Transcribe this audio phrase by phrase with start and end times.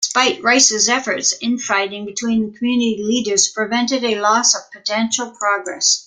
[0.03, 5.99] Despite Wrice's efforts, infighting between community leaders prevented a lot of potential progress.